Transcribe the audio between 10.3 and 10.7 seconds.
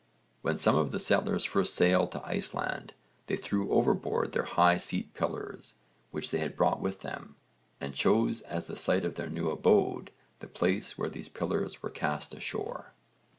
the